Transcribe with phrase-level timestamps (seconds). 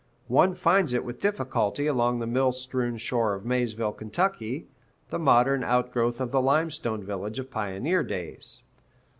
[0.29, 4.65] One finds it with difficulty along the mill strewn shore of Maysville, Ky.,
[5.11, 8.63] the modern outgrowth of the Limestone village of pioneer days.